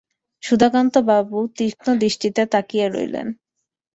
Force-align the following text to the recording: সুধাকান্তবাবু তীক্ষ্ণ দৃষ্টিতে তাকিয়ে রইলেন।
সুধাকান্তবাবু 0.43 1.37
তীক্ষ্ণ 1.57 1.87
দৃষ্টিতে 1.95 2.41
তাকিয়ে 2.53 2.85
রইলেন। 2.89 3.27